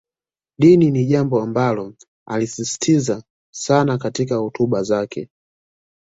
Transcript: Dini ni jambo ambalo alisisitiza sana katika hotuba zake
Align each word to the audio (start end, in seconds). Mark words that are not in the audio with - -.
Dini 0.59 0.91
ni 0.91 1.05
jambo 1.05 1.41
ambalo 1.41 1.95
alisisitiza 2.27 3.23
sana 3.53 3.97
katika 3.97 4.35
hotuba 4.35 4.83
zake 4.83 5.29